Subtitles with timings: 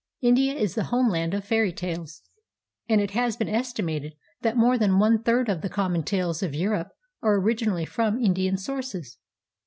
[0.21, 2.23] India is the homeland of fair}' tales,
[2.89, 6.55] and it has been estimated that more than one third of the common tales of
[6.55, 6.89] Europe
[7.21, 9.19] are originally from Indian sources.